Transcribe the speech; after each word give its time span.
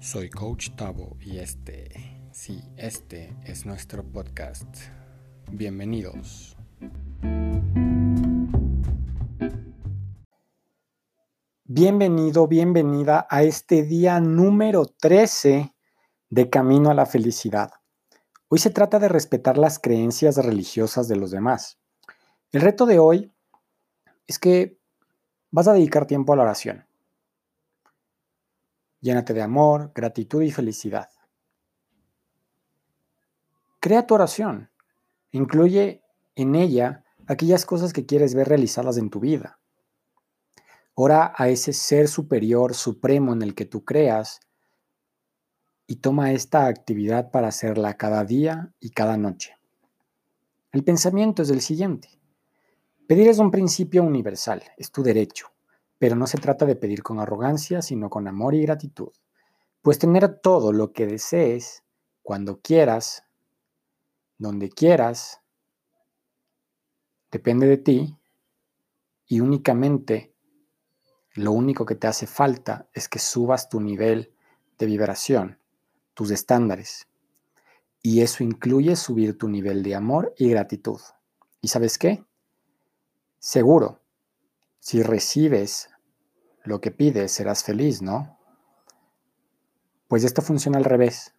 Soy 0.00 0.28
Coach 0.28 0.70
Tavo 0.76 1.16
y 1.20 1.38
este, 1.38 1.90
sí, 2.30 2.62
este 2.76 3.34
es 3.44 3.64
nuestro 3.64 4.04
podcast. 4.04 4.68
Bienvenidos. 5.50 6.56
Bienvenido, 11.64 12.46
bienvenida 12.46 13.26
a 13.30 13.42
este 13.42 13.82
día 13.84 14.20
número 14.20 14.84
13 14.84 15.74
de 16.28 16.50
Camino 16.50 16.90
a 16.90 16.94
la 16.94 17.06
Felicidad. 17.06 17.70
Hoy 18.48 18.58
se 18.58 18.70
trata 18.70 18.98
de 18.98 19.08
respetar 19.08 19.56
las 19.56 19.78
creencias 19.78 20.36
religiosas 20.36 21.08
de 21.08 21.16
los 21.16 21.30
demás. 21.30 21.80
El 22.52 22.60
reto 22.60 22.84
de 22.84 22.98
hoy 22.98 23.32
es 24.26 24.38
que 24.38 24.78
vas 25.50 25.68
a 25.68 25.72
dedicar 25.72 26.06
tiempo 26.06 26.34
a 26.34 26.36
la 26.36 26.42
oración. 26.42 26.85
Llénate 29.06 29.34
de 29.34 29.42
amor, 29.42 29.92
gratitud 29.94 30.42
y 30.42 30.50
felicidad. 30.50 31.08
Crea 33.78 34.04
tu 34.04 34.14
oración. 34.14 34.68
Incluye 35.30 36.02
en 36.34 36.56
ella 36.56 37.04
aquellas 37.28 37.64
cosas 37.64 37.92
que 37.92 38.04
quieres 38.04 38.34
ver 38.34 38.48
realizadas 38.48 38.96
en 38.96 39.08
tu 39.08 39.20
vida. 39.20 39.60
Ora 40.94 41.32
a 41.36 41.48
ese 41.48 41.72
ser 41.72 42.08
superior, 42.08 42.74
supremo 42.74 43.32
en 43.32 43.42
el 43.42 43.54
que 43.54 43.64
tú 43.64 43.84
creas 43.84 44.40
y 45.86 46.00
toma 46.00 46.32
esta 46.32 46.66
actividad 46.66 47.30
para 47.30 47.46
hacerla 47.46 47.96
cada 47.96 48.24
día 48.24 48.74
y 48.80 48.90
cada 48.90 49.16
noche. 49.16 49.54
El 50.72 50.82
pensamiento 50.82 51.42
es 51.42 51.50
el 51.50 51.60
siguiente. 51.60 52.08
Pedir 53.06 53.28
es 53.28 53.38
un 53.38 53.52
principio 53.52 54.02
universal, 54.02 54.64
es 54.76 54.90
tu 54.90 55.04
derecho, 55.04 55.52
pero 55.98 56.16
no 56.16 56.26
se 56.26 56.38
trata 56.38 56.66
de 56.66 56.76
pedir 56.76 57.02
con 57.02 57.20
arrogancia, 57.20 57.82
sino 57.82 58.10
con 58.10 58.28
amor 58.28 58.54
y 58.54 58.62
gratitud. 58.62 59.12
Pues 59.82 59.98
tener 59.98 60.40
todo 60.40 60.72
lo 60.72 60.92
que 60.92 61.06
desees, 61.06 61.84
cuando 62.22 62.60
quieras, 62.60 63.24
donde 64.38 64.68
quieras, 64.68 65.40
depende 67.30 67.66
de 67.66 67.76
ti 67.76 68.18
y 69.26 69.40
únicamente 69.40 70.34
lo 71.34 71.52
único 71.52 71.84
que 71.84 71.94
te 71.94 72.06
hace 72.06 72.26
falta 72.26 72.88
es 72.94 73.08
que 73.08 73.18
subas 73.18 73.68
tu 73.68 73.80
nivel 73.80 74.32
de 74.78 74.86
vibración, 74.86 75.58
tus 76.14 76.30
estándares. 76.30 77.08
Y 78.02 78.22
eso 78.22 78.42
incluye 78.42 78.96
subir 78.96 79.36
tu 79.36 79.48
nivel 79.48 79.82
de 79.82 79.94
amor 79.94 80.34
y 80.38 80.48
gratitud. 80.48 81.00
¿Y 81.60 81.68
sabes 81.68 81.98
qué? 81.98 82.24
Seguro, 83.38 84.00
si 84.86 85.02
recibes 85.02 85.90
lo 86.62 86.80
que 86.80 86.92
pides, 86.92 87.32
serás 87.32 87.64
feliz, 87.64 88.02
¿no? 88.02 88.38
Pues 90.06 90.22
esto 90.22 90.42
funciona 90.42 90.78
al 90.78 90.84
revés. 90.84 91.34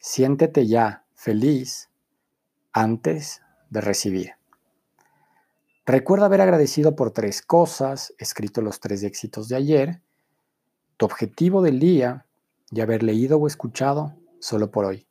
Siéntete 0.00 0.66
ya 0.66 1.04
feliz 1.14 1.90
antes 2.72 3.40
de 3.68 3.80
recibir. 3.80 4.32
Recuerda 5.86 6.26
haber 6.26 6.40
agradecido 6.40 6.96
por 6.96 7.12
tres 7.12 7.40
cosas, 7.40 8.14
escrito 8.18 8.62
los 8.62 8.80
tres 8.80 9.04
éxitos 9.04 9.48
de 9.48 9.54
ayer, 9.54 10.02
tu 10.96 11.06
objetivo 11.06 11.62
del 11.62 11.78
día 11.78 12.26
y 12.72 12.80
haber 12.80 13.04
leído 13.04 13.38
o 13.38 13.46
escuchado 13.46 14.16
solo 14.40 14.72
por 14.72 14.86
hoy. 14.86 15.06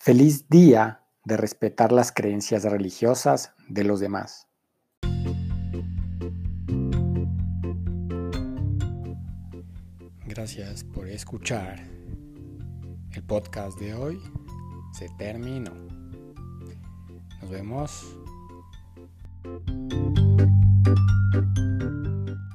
Feliz 0.00 0.50
día 0.50 1.03
de 1.24 1.36
respetar 1.36 1.92
las 1.92 2.12
creencias 2.12 2.64
religiosas 2.64 3.52
de 3.68 3.84
los 3.84 4.00
demás. 4.00 4.48
Gracias 10.26 10.84
por 10.84 11.08
escuchar. 11.08 11.78
El 13.12 13.22
podcast 13.22 13.78
de 13.78 13.94
hoy 13.94 14.20
se 14.92 15.08
terminó. 15.16 15.72
Nos 17.40 17.50
vemos 17.50 18.16